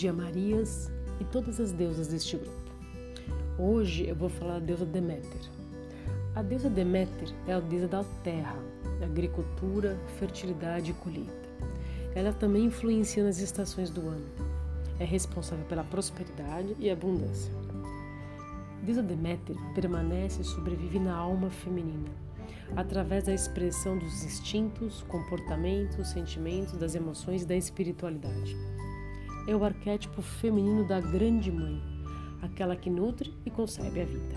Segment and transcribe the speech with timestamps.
[0.00, 0.90] dia, Marias
[1.20, 2.70] e todas as deusas deste grupo.
[3.58, 5.42] Hoje eu vou falar da deusa Deméter.
[6.34, 8.56] A deusa Deméter é a deusa da terra,
[9.04, 11.30] agricultura, fertilidade e colheita.
[12.14, 14.24] Ela também influencia nas estações do ano.
[14.98, 17.52] É responsável pela prosperidade e abundância.
[18.80, 22.08] A deusa Deméter permanece e sobrevive na alma feminina,
[22.74, 28.56] através da expressão dos instintos, comportamentos, sentimentos, das emoções e da espiritualidade.
[29.50, 31.82] É o arquétipo feminino da grande mãe,
[32.40, 34.36] aquela que nutre e concebe a vida.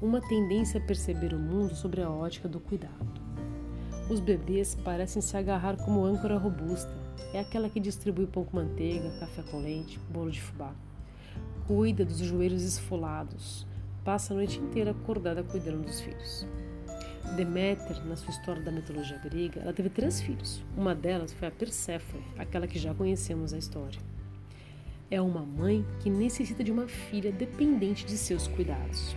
[0.00, 3.20] Uma tendência a perceber o mundo sobre a ótica do cuidado.
[4.08, 6.90] Os bebês parecem se agarrar como âncora robusta.
[7.34, 10.72] É aquela que distribui pão com manteiga, café com leite, bolo de fubá.
[11.66, 13.66] Cuida dos joelhos esfolados.
[14.02, 16.46] Passa a noite inteira acordada cuidando dos filhos.
[17.32, 20.62] Deméter, na sua história da mitologia grega, ela teve três filhos.
[20.76, 23.98] Uma delas foi a Perséfone, aquela que já conhecemos a história.
[25.10, 29.16] É uma mãe que necessita de uma filha dependente de seus cuidados.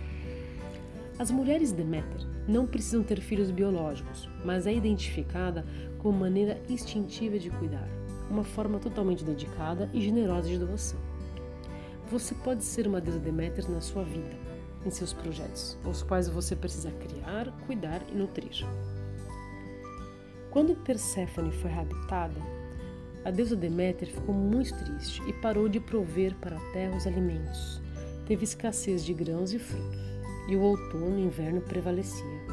[1.18, 5.64] As mulheres Deméter não precisam ter filhos biológicos, mas é identificada
[5.98, 7.88] como maneira instintiva de cuidar,
[8.30, 10.98] uma forma totalmente dedicada e generosa de doação.
[12.10, 14.45] Você pode ser uma deusa Deméter na sua vida,
[14.86, 18.64] em seus projetos, os quais você precisa criar, cuidar e nutrir.
[20.50, 22.40] Quando Perséfone foi raptada,
[23.24, 27.82] a deusa Deméter ficou muito triste e parou de prover para a terra os alimentos.
[28.24, 29.98] Teve escassez de grãos e frutos,
[30.48, 32.46] e o outono e inverno prevalecia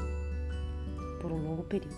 [1.21, 1.95] por um longo período.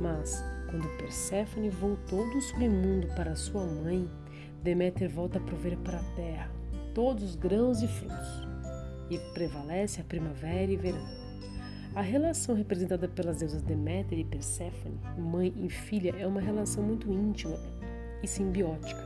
[0.00, 4.10] Mas quando Perséfone voltou do submundo para sua mãe,
[4.62, 6.50] Deméter volta a prover para a terra
[6.92, 8.47] todos os grãos e frutos
[9.10, 11.06] e prevalece a primavera e verão.
[11.94, 17.10] A relação representada pelas deusas Deméter e Perséfone, mãe e filha, é uma relação muito
[17.10, 17.58] íntima
[18.22, 19.04] e simbiótica.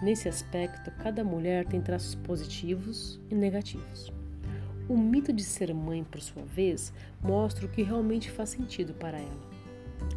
[0.00, 4.12] Nesse aspecto, cada mulher tem traços positivos e negativos.
[4.88, 9.18] O mito de ser mãe, por sua vez, mostra o que realmente faz sentido para
[9.18, 9.50] ela,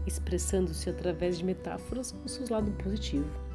[0.05, 3.50] expressando-se através de metáforas o seu lado positivo.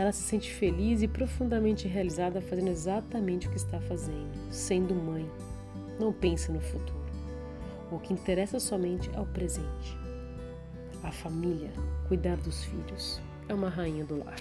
[0.00, 5.30] Ela se sente feliz e profundamente realizada fazendo exatamente o que está fazendo, sendo mãe.
[6.00, 7.04] Não pensa no futuro.
[7.92, 9.98] O que interessa somente é o presente.
[11.02, 11.70] A família,
[12.08, 14.40] cuidar dos filhos, é uma rainha do lar.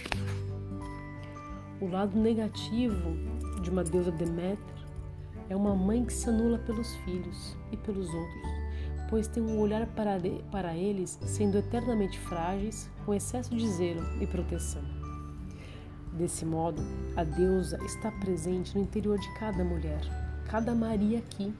[1.81, 3.18] O lado negativo
[3.62, 4.64] de uma deusa Deméter
[5.50, 8.50] é uma mãe que se anula pelos filhos e pelos outros,
[9.09, 10.18] pois tem um olhar para,
[10.53, 14.98] para eles sendo eternamente frágeis, com excesso de zelo e proteção.
[16.19, 16.81] Desse modo,
[17.16, 20.02] a deusa está presente no interior de cada mulher.
[20.50, 21.53] Cada Maria aqui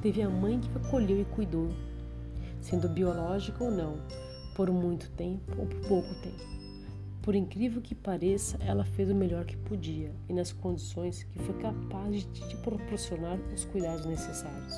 [0.00, 1.68] teve a mãe que acolheu e cuidou,
[2.62, 3.98] sendo biológica ou não,
[4.54, 6.42] por muito tempo ou por pouco tempo.
[7.20, 11.58] Por incrível que pareça, ela fez o melhor que podia e nas condições que foi
[11.58, 14.74] capaz de te proporcionar os cuidados necessários.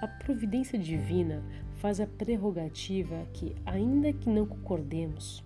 [0.00, 1.42] A providência divina
[1.82, 5.44] faz a prerrogativa que, ainda que não concordemos,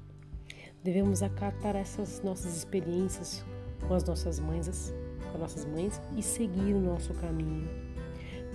[0.82, 3.44] Devemos acatar essas nossas experiências
[3.86, 7.68] com as nossas mães, com as nossas mães e seguir o nosso caminho.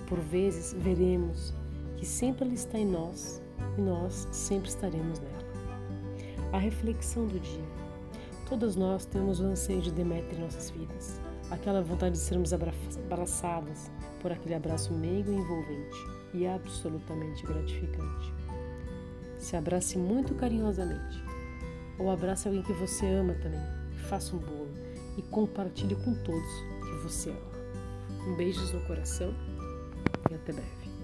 [0.08, 1.54] Por vezes veremos
[1.96, 3.40] que sempre ela está em nós
[3.78, 5.36] e nós sempre estaremos nela.
[6.52, 7.64] A reflexão do dia.
[8.48, 13.88] Todas nós temos o anseio de Deméter em nossas vidas, aquela vontade de sermos abraçadas
[14.20, 15.96] por aquele abraço meigo e envolvente
[16.34, 18.34] e absolutamente gratificante.
[19.38, 21.35] Se abrace muito carinhosamente
[21.98, 23.60] ou abrace alguém que você ama também.
[24.08, 24.70] Faça um bolo
[25.16, 28.26] e compartilhe com todos que você ama.
[28.26, 29.34] Um beijo no coração
[30.30, 30.95] e até breve.